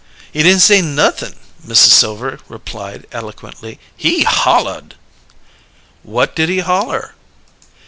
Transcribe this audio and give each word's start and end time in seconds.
"He 0.33 0.41
di'n' 0.41 0.57
say 0.59 0.81
nothin'," 0.81 1.35
Mrs. 1.63 1.89
Silver 1.91 2.39
replied 2.49 3.05
eloquently. 3.11 3.79
"He 3.95 4.23
hollered." 4.23 4.95
"What 6.01 6.35
did 6.35 6.49
he 6.49 6.57
holler?" 6.61 7.13